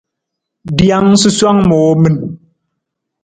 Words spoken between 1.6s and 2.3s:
muu min.